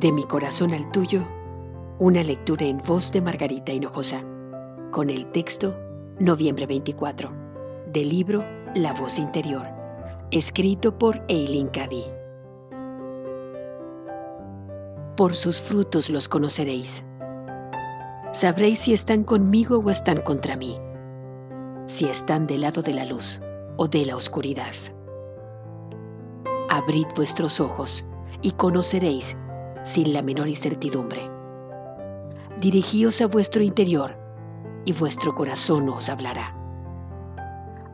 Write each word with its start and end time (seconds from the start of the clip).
De 0.00 0.12
mi 0.12 0.24
corazón 0.24 0.72
al 0.72 0.90
tuyo, 0.92 1.28
una 1.98 2.24
lectura 2.24 2.64
en 2.64 2.78
voz 2.78 3.12
de 3.12 3.20
Margarita 3.20 3.70
Hinojosa, 3.70 4.24
con 4.92 5.10
el 5.10 5.26
texto 5.26 5.78
Noviembre 6.18 6.64
24, 6.64 7.30
del 7.92 8.08
libro 8.08 8.42
La 8.74 8.94
voz 8.94 9.18
interior, 9.18 9.66
escrito 10.30 10.98
por 10.98 11.22
Eileen 11.28 11.68
Cady. 11.68 12.04
Por 15.18 15.34
sus 15.34 15.60
frutos 15.60 16.08
los 16.08 16.28
conoceréis. 16.28 17.04
Sabréis 18.32 18.78
si 18.78 18.94
están 18.94 19.22
conmigo 19.22 19.80
o 19.80 19.90
están 19.90 20.22
contra 20.22 20.56
mí, 20.56 20.78
si 21.84 22.06
están 22.06 22.46
del 22.46 22.62
lado 22.62 22.80
de 22.80 22.94
la 22.94 23.04
luz 23.04 23.42
o 23.76 23.86
de 23.86 24.06
la 24.06 24.16
oscuridad. 24.16 24.72
Abrid 26.70 27.06
vuestros 27.14 27.60
ojos 27.60 28.02
y 28.40 28.52
conoceréis 28.52 29.36
sin 29.82 30.12
la 30.12 30.22
menor 30.22 30.48
incertidumbre. 30.48 31.30
Dirigíos 32.60 33.20
a 33.20 33.26
vuestro 33.26 33.62
interior 33.62 34.16
y 34.84 34.92
vuestro 34.92 35.34
corazón 35.34 35.88
os 35.88 36.08
hablará. 36.08 36.54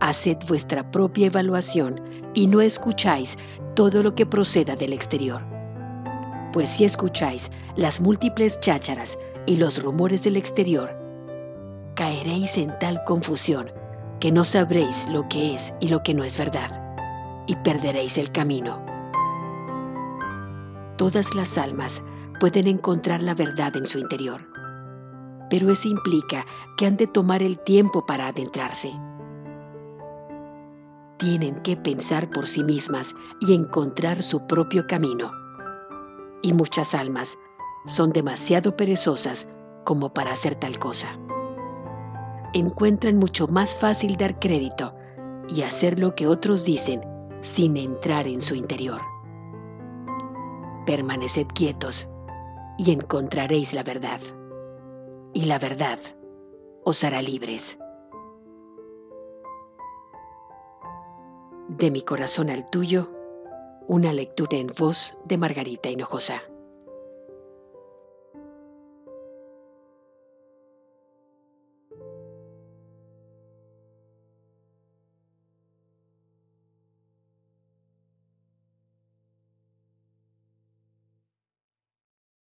Haced 0.00 0.38
vuestra 0.48 0.90
propia 0.90 1.26
evaluación 1.26 2.00
y 2.34 2.46
no 2.46 2.60
escucháis 2.60 3.36
todo 3.74 4.02
lo 4.02 4.14
que 4.14 4.26
proceda 4.26 4.76
del 4.76 4.92
exterior. 4.92 5.42
Pues 6.52 6.70
si 6.70 6.84
escucháis 6.84 7.50
las 7.76 8.00
múltiples 8.00 8.58
chácharas 8.60 9.18
y 9.46 9.56
los 9.56 9.82
rumores 9.82 10.22
del 10.22 10.36
exterior, 10.36 10.90
caeréis 11.94 12.56
en 12.56 12.76
tal 12.78 13.02
confusión 13.04 13.70
que 14.20 14.32
no 14.32 14.44
sabréis 14.44 15.06
lo 15.08 15.28
que 15.28 15.54
es 15.54 15.72
y 15.80 15.88
lo 15.88 16.02
que 16.02 16.14
no 16.14 16.24
es 16.24 16.38
verdad, 16.38 16.70
y 17.46 17.54
perderéis 17.56 18.18
el 18.18 18.32
camino. 18.32 18.95
Todas 20.96 21.34
las 21.34 21.58
almas 21.58 22.02
pueden 22.40 22.66
encontrar 22.66 23.22
la 23.22 23.34
verdad 23.34 23.76
en 23.76 23.86
su 23.86 23.98
interior, 23.98 24.48
pero 25.50 25.70
eso 25.70 25.88
implica 25.88 26.46
que 26.78 26.86
han 26.86 26.96
de 26.96 27.06
tomar 27.06 27.42
el 27.42 27.58
tiempo 27.58 28.06
para 28.06 28.28
adentrarse. 28.28 28.92
Tienen 31.18 31.56
que 31.60 31.76
pensar 31.76 32.30
por 32.30 32.46
sí 32.48 32.62
mismas 32.62 33.14
y 33.40 33.54
encontrar 33.54 34.22
su 34.22 34.46
propio 34.46 34.86
camino. 34.86 35.32
Y 36.42 36.54
muchas 36.54 36.94
almas 36.94 37.36
son 37.86 38.10
demasiado 38.10 38.74
perezosas 38.74 39.46
como 39.84 40.14
para 40.14 40.32
hacer 40.32 40.54
tal 40.54 40.78
cosa. 40.78 41.18
Encuentran 42.54 43.18
mucho 43.18 43.48
más 43.48 43.76
fácil 43.76 44.16
dar 44.16 44.38
crédito 44.38 44.94
y 45.48 45.60
hacer 45.60 45.98
lo 45.98 46.14
que 46.14 46.26
otros 46.26 46.64
dicen 46.64 47.02
sin 47.42 47.76
entrar 47.76 48.26
en 48.26 48.40
su 48.40 48.54
interior. 48.54 49.00
Permaneced 50.86 51.48
quietos 51.48 52.08
y 52.78 52.92
encontraréis 52.92 53.74
la 53.74 53.82
verdad. 53.82 54.20
Y 55.34 55.46
la 55.46 55.58
verdad 55.58 55.98
os 56.84 57.02
hará 57.02 57.20
libres. 57.20 57.76
De 61.68 61.90
mi 61.90 62.02
corazón 62.02 62.50
al 62.50 62.70
tuyo, 62.70 63.10
una 63.88 64.12
lectura 64.12 64.56
en 64.56 64.68
voz 64.78 65.18
de 65.24 65.36
Margarita 65.36 65.90
Hinojosa. 65.90 66.42